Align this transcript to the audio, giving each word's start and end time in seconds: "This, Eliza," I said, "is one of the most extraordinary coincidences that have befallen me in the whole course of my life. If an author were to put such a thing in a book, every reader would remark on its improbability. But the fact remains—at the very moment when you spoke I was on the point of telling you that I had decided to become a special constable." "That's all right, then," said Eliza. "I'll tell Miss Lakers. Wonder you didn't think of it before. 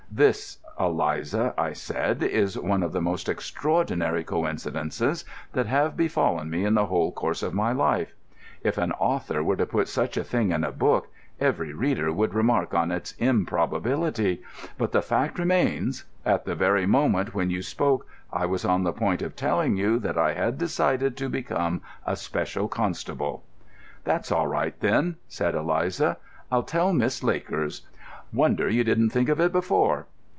"This, 0.13 0.57
Eliza," 0.77 1.53
I 1.57 1.71
said, 1.71 2.21
"is 2.21 2.59
one 2.59 2.83
of 2.83 2.91
the 2.91 2.99
most 2.99 3.29
extraordinary 3.29 4.25
coincidences 4.25 5.23
that 5.53 5.67
have 5.67 5.95
befallen 5.95 6.49
me 6.49 6.65
in 6.65 6.73
the 6.73 6.87
whole 6.87 7.13
course 7.13 7.41
of 7.41 7.53
my 7.53 7.71
life. 7.71 8.11
If 8.61 8.77
an 8.77 8.91
author 8.91 9.41
were 9.41 9.55
to 9.55 9.65
put 9.65 9.87
such 9.87 10.17
a 10.17 10.23
thing 10.25 10.51
in 10.51 10.65
a 10.65 10.73
book, 10.73 11.07
every 11.39 11.71
reader 11.71 12.11
would 12.11 12.33
remark 12.33 12.73
on 12.73 12.91
its 12.91 13.13
improbability. 13.19 14.43
But 14.77 14.91
the 14.91 15.01
fact 15.01 15.39
remains—at 15.39 16.43
the 16.43 16.55
very 16.55 16.85
moment 16.85 17.33
when 17.33 17.49
you 17.49 17.61
spoke 17.61 18.05
I 18.33 18.45
was 18.47 18.65
on 18.65 18.83
the 18.83 18.91
point 18.91 19.21
of 19.21 19.37
telling 19.37 19.77
you 19.77 19.97
that 19.99 20.17
I 20.17 20.33
had 20.33 20.57
decided 20.57 21.15
to 21.17 21.29
become 21.29 21.81
a 22.05 22.17
special 22.17 22.67
constable." 22.67 23.45
"That's 24.03 24.29
all 24.29 24.47
right, 24.47 24.77
then," 24.81 25.15
said 25.29 25.55
Eliza. 25.55 26.17
"I'll 26.51 26.63
tell 26.63 26.91
Miss 26.91 27.23
Lakers. 27.23 27.83
Wonder 28.33 28.69
you 28.69 28.85
didn't 28.85 29.09
think 29.09 29.27
of 29.27 29.41
it 29.41 29.51
before. 29.51 30.07